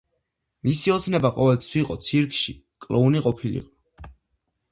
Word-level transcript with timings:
მისი 0.67 0.93
ოცნება 0.93 1.31
ყოველთვის 1.35 1.75
იყო 1.81 1.97
ცირკში 2.09 2.55
კლოუნი 2.85 3.21
ყოფილიყო. 3.27 4.11